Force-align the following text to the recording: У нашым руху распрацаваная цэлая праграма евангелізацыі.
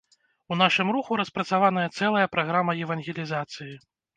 У 0.53 0.55
нашым 0.61 0.87
руху 0.95 1.17
распрацаваная 1.21 1.85
цэлая 1.97 2.27
праграма 2.37 2.79
евангелізацыі. 2.87 3.73